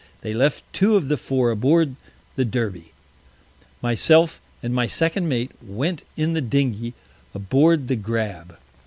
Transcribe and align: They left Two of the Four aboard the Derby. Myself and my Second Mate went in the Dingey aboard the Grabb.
They 0.21 0.33
left 0.33 0.63
Two 0.73 0.95
of 0.95 1.09
the 1.09 1.15
Four 1.15 1.51
aboard 1.51 1.95
the 2.35 2.43
Derby. 2.43 2.91
Myself 3.83 4.41
and 4.63 4.73
my 4.73 4.87
Second 4.87 5.29
Mate 5.29 5.51
went 5.61 6.05
in 6.17 6.33
the 6.33 6.41
Dingey 6.41 6.95
aboard 7.35 7.87
the 7.87 7.95
Grabb. 7.97 8.57